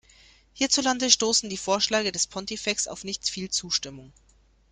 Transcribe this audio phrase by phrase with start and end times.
[0.53, 4.11] Hierzulande stoßen die Vorschläge des Pontifex auf nicht viel Zustimmung.